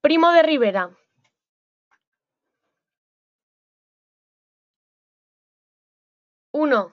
Primo 0.00 0.30
de 0.32 0.42
Rivera. 0.42 0.96
Uno. 6.52 6.92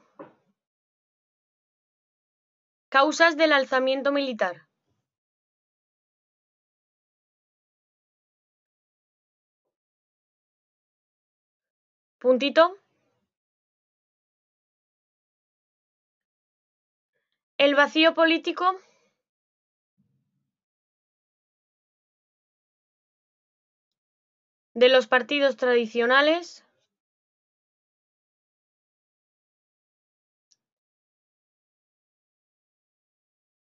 Causas 2.89 3.38
del 3.38 3.52
alzamiento 3.54 4.12
militar. 4.12 4.68
Puntito. 12.19 12.76
El 17.58 17.76
vacío 17.76 18.13
político 18.16 18.80
de 24.76 24.90
los 24.90 25.08
partidos 25.08 25.56
tradicionales 25.56 26.66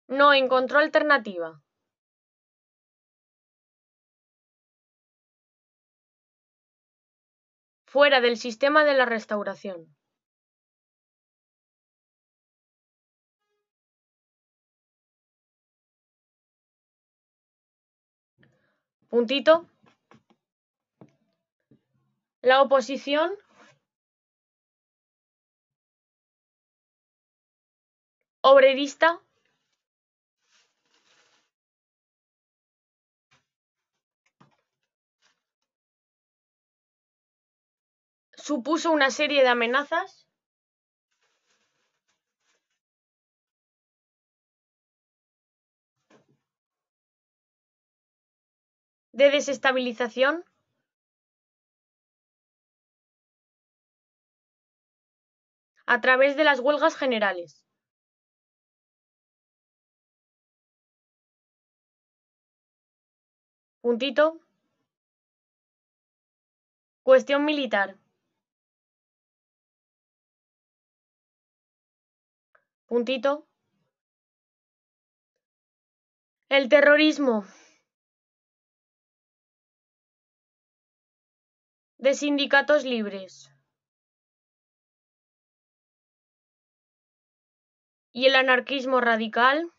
no 0.07 0.33
encontró 0.33 0.77
alternativa. 0.77 1.61
Fuera 7.85 8.21
del 8.21 8.37
sistema 8.37 8.83
de 8.85 8.93
la 8.93 9.05
restauración. 9.05 9.95
Puntito. 19.09 19.65
La 22.43 22.61
oposición. 22.61 23.31
Obrerista. 28.41 29.21
Supuso 38.35 38.91
una 38.91 39.11
serie 39.11 39.43
de 39.43 39.49
amenazas. 39.49 40.27
De 49.13 49.29
desestabilización 49.29 50.43
a 55.93 55.99
través 55.99 56.37
de 56.37 56.45
las 56.45 56.61
huelgas 56.61 56.95
generales. 56.95 57.65
Puntito. 63.81 64.39
Cuestión 67.03 67.43
militar. 67.43 67.97
Puntito. 72.85 73.45
El 76.47 76.69
terrorismo. 76.69 77.43
De 81.97 82.13
sindicatos 82.13 82.85
libres. 82.85 83.51
Y 88.13 88.25
el 88.25 88.35
anarquismo 88.35 89.01
radical. 89.01 89.71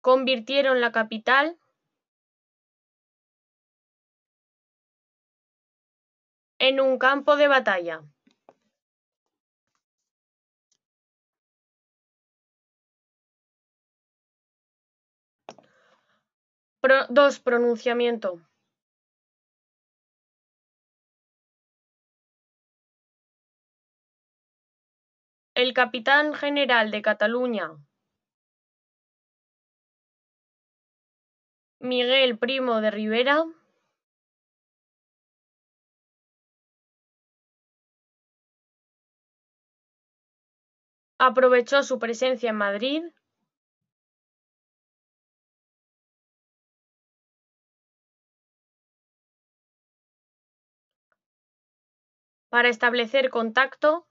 Convirtieron 0.00 0.80
la 0.80 0.92
capital 0.92 1.58
en 6.58 6.80
un 6.80 6.98
campo 6.98 7.36
de 7.36 7.48
batalla. 7.48 8.02
Dos. 17.10 17.40
Pronunciamiento. 17.40 18.40
El 25.62 25.74
capitán 25.74 26.32
general 26.32 26.90
de 26.90 27.02
Cataluña, 27.02 27.76
Miguel 31.80 32.38
Primo 32.38 32.80
de 32.80 32.90
Rivera, 32.90 33.44
aprovechó 41.18 41.82
su 41.82 41.98
presencia 41.98 42.48
en 42.48 42.56
Madrid. 42.56 43.02
Para 52.48 52.70
establecer 52.70 53.28
contacto 53.28 54.09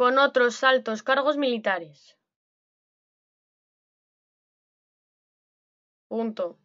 con 0.00 0.18
otros 0.18 0.64
altos 0.64 1.02
cargos 1.02 1.36
militares. 1.36 2.16
Punto. 6.08 6.58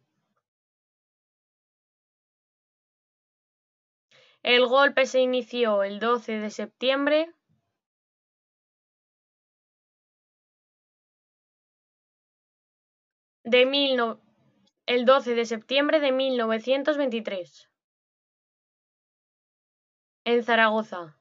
El 4.42 4.66
golpe 4.66 5.04
se 5.04 5.20
inició 5.20 5.82
el 5.82 6.00
12 6.00 6.38
de 6.38 6.48
septiembre 6.48 7.34
de 13.44 13.66
mil 13.66 13.98
no... 13.98 14.18
el 14.86 15.04
12 15.04 15.34
de 15.34 15.44
septiembre 15.44 16.00
de 16.00 16.10
1923 16.10 17.68
en 20.24 20.42
Zaragoza. 20.42 21.15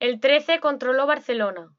El 0.00 0.18
13 0.18 0.58
controló 0.60 1.06
Barcelona. 1.06 1.72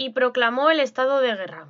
y 0.00 0.10
proclamó 0.10 0.70
el 0.70 0.80
estado 0.80 1.20
de 1.20 1.34
guerra. 1.34 1.68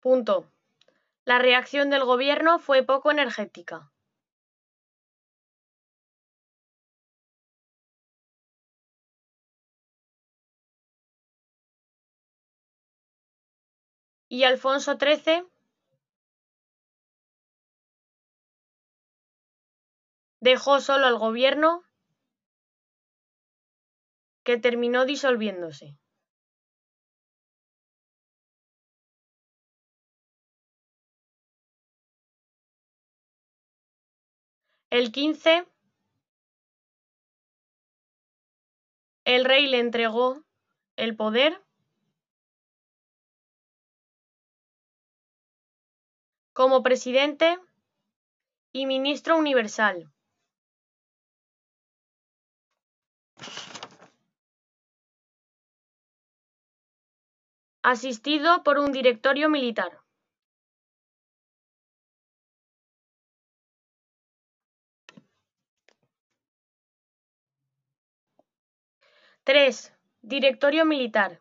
Punto. 0.00 0.50
La 1.24 1.38
reacción 1.38 1.90
del 1.90 2.04
gobierno 2.04 2.58
fue 2.58 2.82
poco 2.82 3.10
energética. 3.10 3.92
Y 14.28 14.44
Alfonso 14.44 14.98
XIII 14.98 15.48
dejó 20.40 20.80
solo 20.80 21.06
al 21.06 21.18
gobierno 21.18 21.82
que 24.44 24.58
terminó 24.58 25.04
disolviéndose. 25.04 25.98
El 34.90 35.12
15, 35.12 35.66
el 39.26 39.44
rey 39.44 39.66
le 39.66 39.80
entregó 39.80 40.42
el 40.96 41.14
poder 41.14 41.62
como 46.58 46.82
presidente 46.82 47.56
y 48.72 48.86
ministro 48.86 49.38
universal. 49.38 50.10
Asistido 57.84 58.64
por 58.64 58.80
un 58.80 58.90
directorio 58.90 59.48
militar. 59.48 60.00
Tres. 69.44 69.94
Directorio 70.22 70.84
militar. 70.84 71.40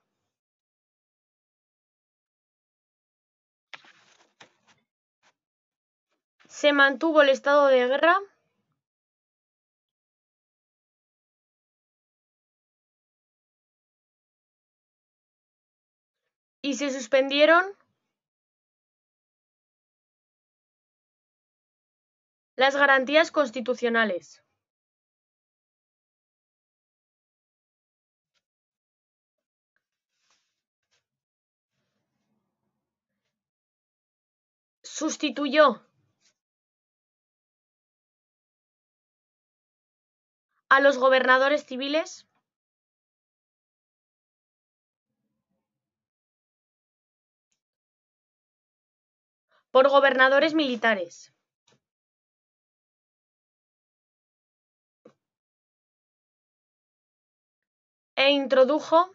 Se 6.60 6.74
mantuvo 6.74 7.22
el 7.22 7.30
estado 7.30 7.68
de 7.68 7.86
guerra. 7.86 8.18
Y 16.64 16.74
se 16.74 16.90
suspendieron 16.90 17.64
las 22.56 22.76
garantías 22.76 23.30
constitucionales. 23.32 24.44
Sustituyó 34.82 35.88
a 40.70 40.80
los 40.82 40.98
gobernadores 40.98 41.66
civiles 41.66 42.28
por 49.72 49.90
gobernadores 49.90 50.54
militares. 50.54 51.34
E 58.16 58.32
introdujo 58.32 59.12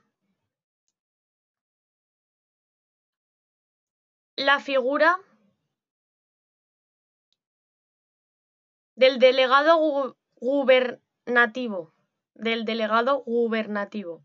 la 4.36 4.60
figura 4.60 5.18
del 8.94 9.18
delegado 9.18 10.16
gubernativo, 11.24 11.94
del 12.34 12.64
delegado 12.64 13.22
gubernativo. 13.22 14.24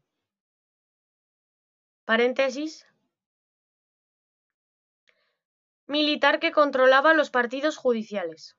Paréntesis. 2.06 2.88
Militar 5.86 6.40
que 6.40 6.52
controlaba 6.52 7.14
los 7.14 7.30
partidos 7.30 7.78
judiciales. 7.78 8.58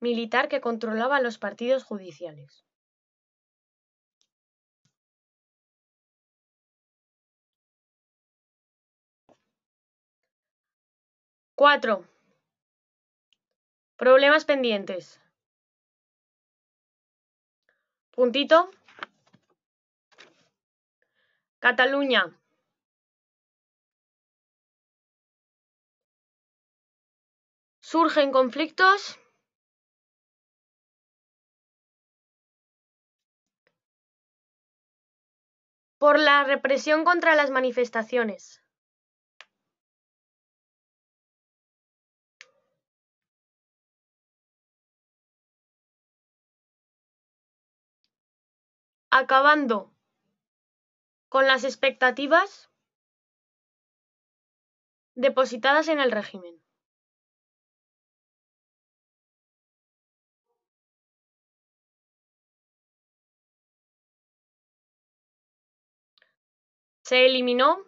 Militar 0.00 0.48
que 0.48 0.60
controlaba 0.60 1.20
los 1.20 1.38
partidos 1.38 1.82
judiciales. 1.84 2.66
Cuatro. 11.54 12.06
Problemas 13.96 14.44
pendientes. 14.44 15.20
Puntito. 18.12 18.70
Cataluña. 21.58 22.22
Surgen 27.80 28.30
conflictos 28.30 29.18
por 35.98 36.18
la 36.18 36.44
represión 36.44 37.04
contra 37.04 37.34
las 37.34 37.50
manifestaciones. 37.50 38.62
Acabando 49.10 49.92
con 51.28 51.46
las 51.46 51.64
expectativas 51.64 52.70
depositadas 55.14 55.88
en 55.88 56.00
el 56.00 56.12
régimen. 56.12 56.60
Se 67.02 67.26
eliminó 67.26 67.78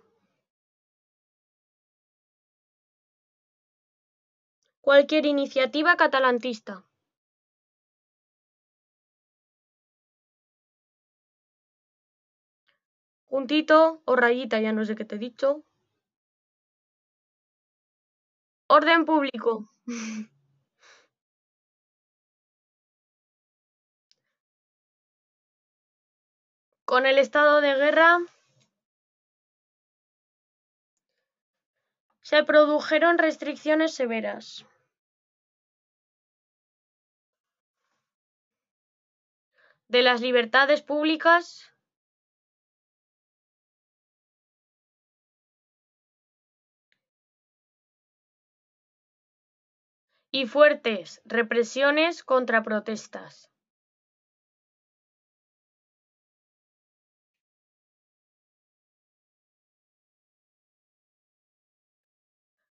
cualquier 4.81 5.27
iniciativa 5.27 5.97
catalantista. 5.97 6.85
Puntito 13.33 13.79
o 14.11 14.13
rayita, 14.15 14.57
ya 14.61 14.73
no 14.75 14.85
sé 14.85 14.95
qué 14.95 15.07
te 15.07 15.15
he 15.17 15.19
dicho. 15.19 15.65
Orden 18.69 19.07
público. 19.07 19.71
Con 26.85 27.07
el 27.07 27.17
estado 27.17 27.63
de 27.63 27.75
guerra 27.75 28.19
se 32.21 32.45
produjeron 32.45 33.17
restricciones 33.17 33.95
severas. 33.95 34.67
de 39.89 40.03
las 40.03 40.23
libertades 40.23 40.81
públicas 40.81 41.72
y 50.33 50.47
fuertes 50.47 51.21
represiones 51.27 52.25
contra 52.25 52.63
protestas. 52.63 53.51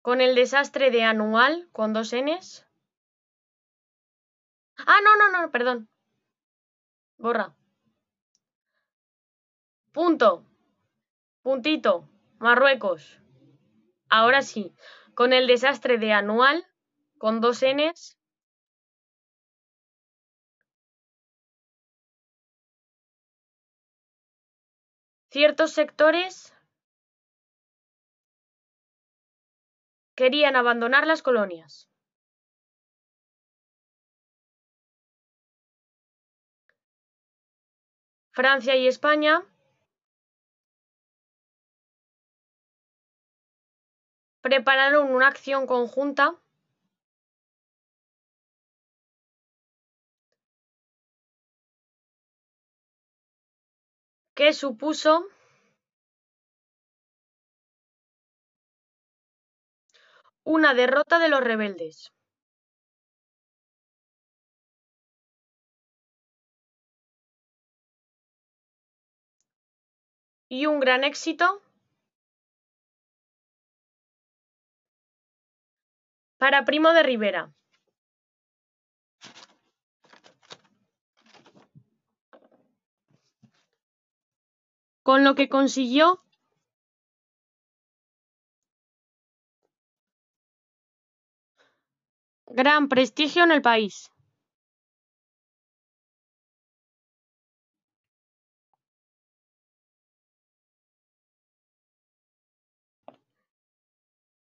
Con 0.01 0.21
el 0.21 0.33
desastre 0.35 0.89
de 0.89 1.03
anual 1.03 1.67
con 1.73 1.91
dos 1.93 2.13
Ns. 2.13 2.65
Ah, 4.77 4.99
no, 5.03 5.17
no, 5.17 5.29
no, 5.29 5.51
perdón. 5.51 5.89
Borra. 7.17 7.53
Punto. 9.91 10.45
Puntito. 11.43 12.07
Marruecos. 12.39 13.19
Ahora 14.09 14.41
sí. 14.41 14.73
Con 15.13 15.33
el 15.33 15.45
desastre 15.47 15.97
de 15.97 16.13
anual 16.13 16.65
con 17.19 17.41
dos 17.41 17.61
Ns. 17.61 18.17
Ciertos 25.31 25.73
sectores 25.73 26.53
querían 30.15 30.55
abandonar 30.55 31.05
las 31.05 31.21
colonias. 31.21 31.87
Francia 38.31 38.75
y 38.75 38.87
España 38.87 39.43
prepararon 44.41 45.11
una 45.13 45.27
acción 45.27 45.67
conjunta 45.67 46.35
que 54.39 54.53
supuso 54.53 55.25
una 60.45 60.73
derrota 60.73 61.19
de 61.19 61.27
los 61.27 61.41
rebeldes. 61.41 62.13
Y 70.47 70.67
un 70.67 70.79
gran 70.79 71.03
éxito 71.03 71.61
para 76.37 76.63
Primo 76.63 76.93
de 76.93 77.03
Rivera. 77.03 77.53
Con 85.09 85.23
lo 85.23 85.33
que 85.33 85.49
consiguió 85.49 86.23
gran 92.45 92.89
prestigio 92.89 93.43
en 93.43 93.51
el 93.51 93.63
país. 93.63 94.11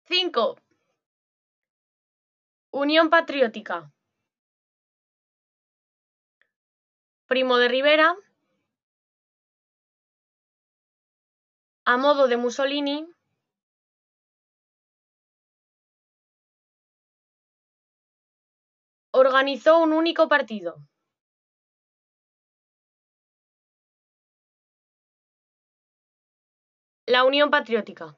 Cinco. 0.04 0.58
Unión 2.70 3.08
Patriótica. 3.08 3.90
Primo 7.26 7.56
de 7.56 7.68
Rivera, 7.68 8.14
a 11.92 11.96
modo 11.96 12.28
de 12.28 12.36
Mussolini, 12.36 12.98
organizó 19.12 19.78
un 19.78 19.94
único 19.94 20.28
partido. 20.28 20.76
La 27.06 27.24
Unión 27.24 27.50
Patriótica. 27.50 28.16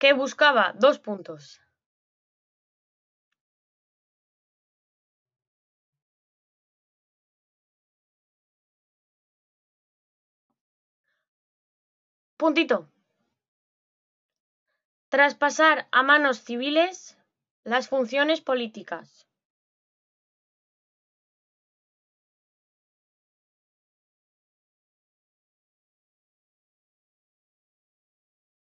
que 0.00 0.14
buscaba 0.14 0.72
dos 0.84 0.98
puntos. 0.98 1.60
Puntito. 12.40 12.88
Traspasar 15.10 15.88
a 15.92 16.02
manos 16.02 16.38
civiles 16.38 17.18
las 17.64 17.90
funciones 17.90 18.40
políticas. 18.40 19.26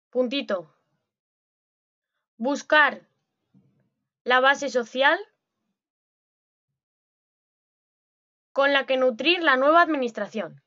Puntito 0.08 0.74
buscar 2.38 3.06
la 4.24 4.40
base 4.40 4.70
social 4.70 5.18
con 8.52 8.72
la 8.72 8.86
que 8.86 8.96
nutrir 8.96 9.42
la 9.42 9.56
nueva 9.56 9.82
administración. 9.82 10.62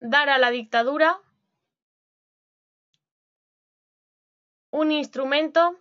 Dar 0.00 0.28
a 0.28 0.38
la 0.38 0.50
dictadura 0.50 1.20
un 4.72 4.92
instrumento 4.92 5.78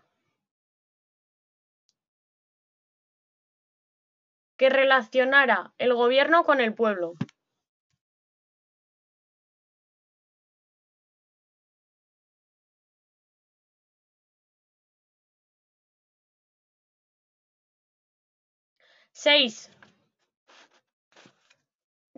que 4.58 4.70
relacionara 4.70 5.74
el 5.78 5.94
gobierno 5.94 6.44
con 6.44 6.60
el 6.60 6.74
pueblo. 6.74 7.14
Seis. 19.14 19.70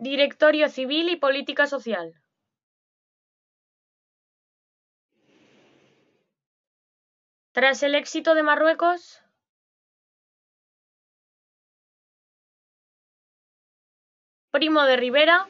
Directorio 0.02 0.68
Civil 0.68 1.10
y 1.10 1.16
Política 1.16 1.68
Social. 1.68 2.20
Tras 7.52 7.84
el 7.84 7.94
éxito 7.94 8.34
de 8.34 8.42
Marruecos, 8.42 9.22
Primo 14.50 14.82
de 14.82 14.96
Rivera 14.96 15.46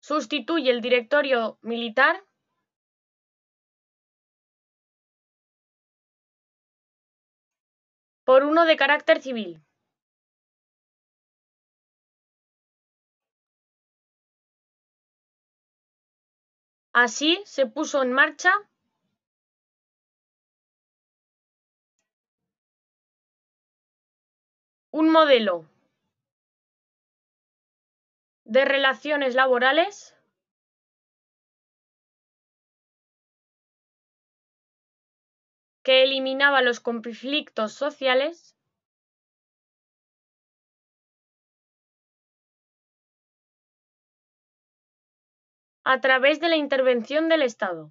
sustituye 0.00 0.70
el 0.70 0.82
directorio 0.82 1.58
militar 1.62 2.27
por 8.28 8.44
uno 8.44 8.66
de 8.66 8.76
carácter 8.76 9.22
civil. 9.22 9.64
Así 16.92 17.40
se 17.46 17.64
puso 17.64 18.02
en 18.02 18.12
marcha 18.12 18.52
un 24.90 25.10
modelo 25.10 25.66
de 28.44 28.66
relaciones 28.66 29.34
laborales 29.34 30.17
que 35.88 36.02
eliminaba 36.02 36.60
los 36.60 36.80
conflictos 36.80 37.72
sociales 37.72 38.54
a 45.82 45.98
través 46.02 46.40
de 46.40 46.50
la 46.50 46.56
intervención 46.56 47.30
del 47.30 47.40
Estado. 47.40 47.90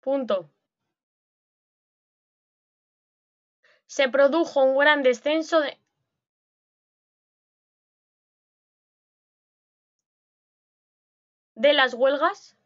Punto. 0.00 0.50
se 3.86 4.08
produjo 4.08 4.64
un 4.64 4.78
gran 4.78 5.02
descenso 5.02 5.60
de 5.60 5.78
de 11.62 11.74
las 11.74 11.94
huelgas 11.94 12.56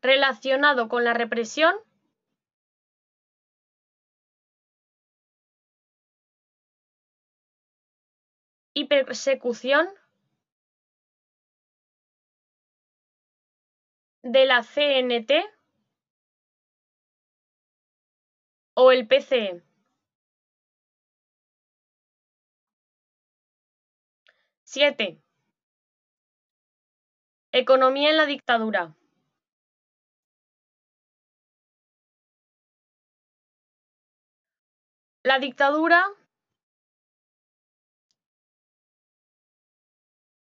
relacionado 0.00 0.88
con 0.88 1.02
la 1.02 1.12
represión 1.12 1.74
y 8.74 8.84
persecución 8.86 9.88
de 14.22 14.46
la 14.46 14.62
CNT 14.62 15.32
o 18.74 18.92
el 18.92 19.08
PCE. 19.08 19.73
Siete. 24.74 25.22
Economía 27.52 28.10
en 28.10 28.16
la 28.16 28.26
dictadura. 28.26 28.96
La 35.22 35.38
dictadura 35.38 36.04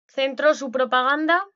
centró 0.08 0.56
su 0.56 0.72
propaganda 0.72 1.48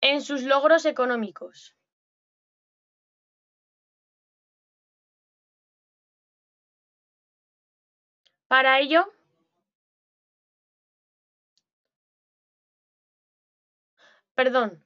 en 0.00 0.22
sus 0.22 0.44
logros 0.44 0.84
económicos. 0.84 1.74
Para 8.50 8.80
ello, 8.80 9.06
perdón, 14.34 14.84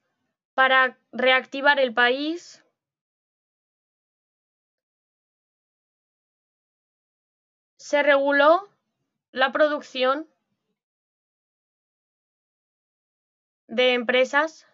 para 0.53 0.99
reactivar 1.13 1.81
el 1.81 1.95
país 1.95 2.63
se 7.79 8.03
reguló 8.03 8.69
la 9.33 9.51
producción 9.51 10.29
de 13.69 13.95
empresas 13.95 14.67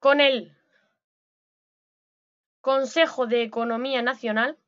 con 0.00 0.20
el 0.20 0.59
Consejo 2.60 3.26
de 3.26 3.42
Economía 3.42 4.02
Nacional. 4.02 4.58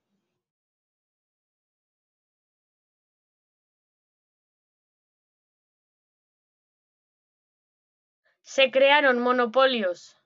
Se 8.42 8.70
crearon 8.70 9.18
monopolios. 9.18 10.16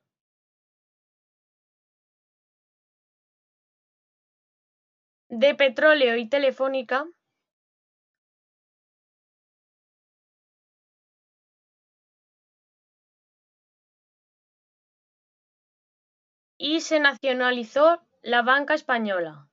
De 5.29 5.55
petróleo 5.55 6.17
y 6.17 6.29
telefónica 6.29 7.07
y 16.69 16.81
se 16.81 16.99
nacionalizó 16.99 18.03
la 18.23 18.43
banca 18.43 18.75
española. 18.75 19.49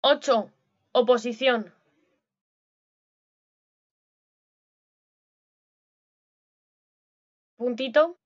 Ocho. 0.00 0.50
Oposición. 0.92 1.74
Puntito. 7.58 8.16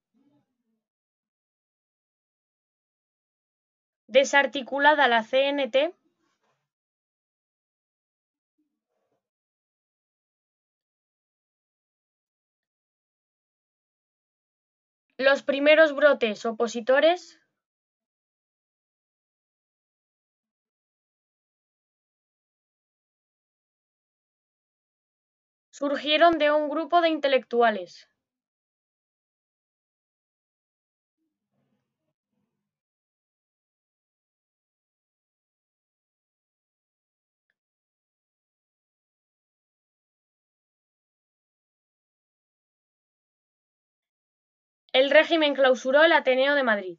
Desarticulada 4.06 5.08
la 5.08 5.24
CNT. 5.24 6.01
Los 15.22 15.44
primeros 15.44 15.94
brotes 15.94 16.44
opositores 16.44 17.38
surgieron 25.70 26.38
de 26.38 26.50
un 26.50 26.68
grupo 26.68 27.00
de 27.00 27.10
intelectuales. 27.10 28.08
El 44.92 45.10
régimen 45.10 45.54
clausuró 45.54 46.02
el 46.04 46.12
Ateneo 46.12 46.54
de 46.54 46.62
Madrid. 46.62 46.98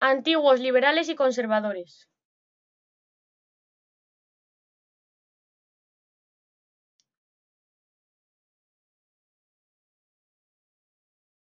Antiguos 0.00 0.60
liberales 0.60 1.08
y 1.08 1.16
conservadores. 1.16 2.08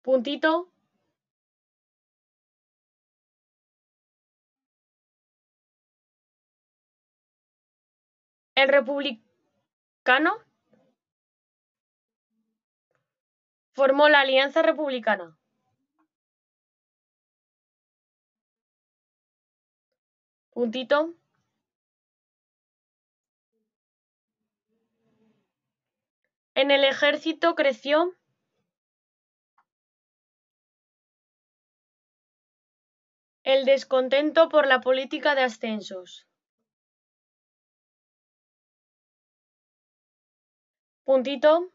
Puntito. 0.02 0.52
El 8.57 8.69
republicano 8.69 9.23
formó 13.75 14.09
la 14.09 14.21
Alianza 14.21 14.62
Republicana. 14.62 15.38
Puntito. 20.55 21.14
En 26.55 26.71
el 26.71 26.85
ejército 26.85 27.55
creció 27.55 28.16
el 33.45 33.66
descontento 33.66 34.49
por 34.49 34.66
la 34.66 34.81
política 34.81 35.35
de 35.35 35.42
ascensos. 35.42 36.27
Puntito. 41.07 41.71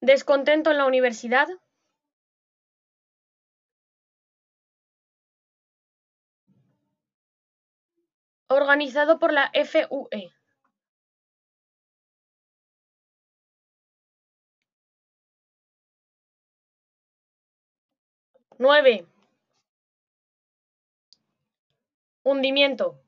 Descontento 0.00 0.70
en 0.70 0.78
la 0.78 0.86
universidad. 0.86 1.48
Organizado 8.48 9.18
por 9.18 9.32
la 9.34 9.50
FUE. 9.52 10.32
Nueve. 18.58 19.06
Hundimiento. 22.24 23.01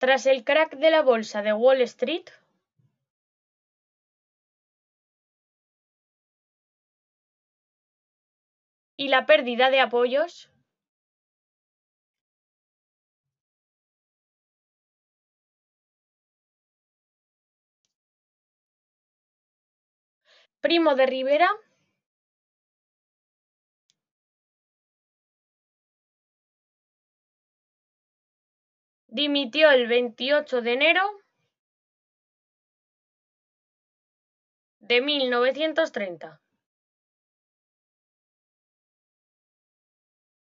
Tras 0.00 0.24
el 0.24 0.44
crack 0.44 0.76
de 0.76 0.90
la 0.90 1.02
bolsa 1.02 1.42
de 1.42 1.52
Wall 1.52 1.82
Street, 1.82 2.24
y 8.96 9.08
la 9.08 9.26
pérdida 9.26 9.68
de 9.68 9.80
apoyos, 9.80 10.50
Primo 20.62 20.94
de 20.94 21.04
Rivera 21.04 21.50
dimitió 29.10 29.70
el 29.70 29.88
28 29.88 30.62
de 30.62 30.72
enero 30.72 31.02
de 34.78 35.00
1930. 35.00 36.40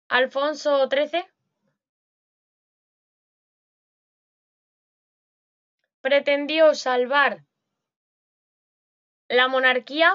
Alfonso 0.08 0.88
XIII 0.90 1.26
pretendió 6.02 6.74
salvar 6.76 7.44
la 9.28 9.48
monarquía 9.48 10.14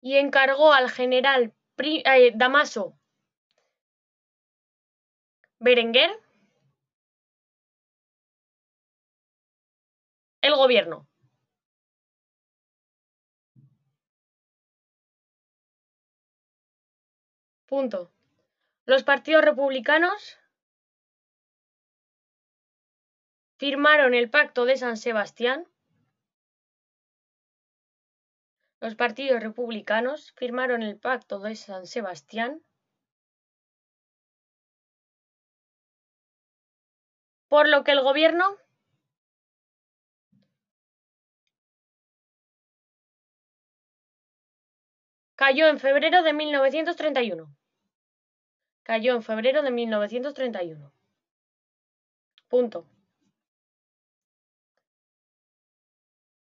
y 0.00 0.16
encargó 0.16 0.72
al 0.72 0.90
general 0.90 1.54
eh, 1.78 2.32
Damaso 2.34 2.98
Berenguer 5.60 6.10
el 10.42 10.54
gobierno. 10.54 11.06
Punto. 17.66 18.12
Los 18.84 19.02
partidos 19.02 19.44
republicanos 19.44 20.38
firmaron 23.58 24.14
el 24.14 24.30
Pacto 24.30 24.64
de 24.64 24.76
San 24.76 24.96
Sebastián 24.96 25.66
Los 28.78 28.94
partidos 28.94 29.42
republicanos 29.42 30.32
firmaron 30.32 30.82
el 30.82 30.98
Pacto 30.98 31.40
de 31.40 31.56
San 31.56 31.86
Sebastián 31.86 32.62
por 37.48 37.68
lo 37.68 37.84
que 37.84 37.92
el 37.92 38.00
gobierno 38.02 38.56
cayó 45.34 45.68
en 45.68 45.78
febrero 45.78 46.22
de 46.22 46.32
1931. 46.32 47.54
Cayó 48.82 49.14
en 49.14 49.22
febrero 49.22 49.62
de 49.62 49.70
1931. 49.70 50.92
Punto. 52.48 52.86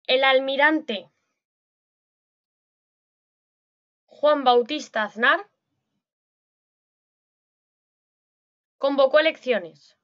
El 0.08 0.24
almirante 0.24 1.12
Juan 4.08 4.44
Bautista 4.44 5.04
Aznar 5.04 5.48
convocó 8.78 9.20
elecciones. 9.20 9.99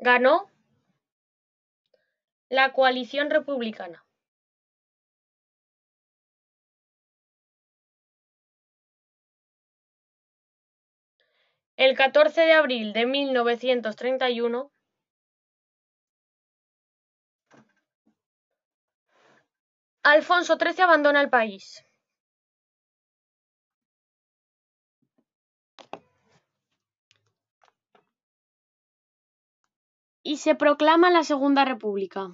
Ganó 0.00 0.50
la 2.48 2.72
coalición 2.72 3.28
republicana. 3.28 4.04
El 11.76 11.96
14 11.96 12.40
de 12.40 12.52
abril 12.52 12.92
de 12.94 13.04
1931, 13.06 14.72
Alfonso 20.02 20.56
XIII 20.56 20.82
abandona 20.82 21.20
el 21.20 21.28
país. 21.28 21.84
Y 30.30 30.36
se 30.36 30.54
proclama 30.54 31.10
la 31.10 31.24
Segunda 31.24 31.64
República. 31.64 32.30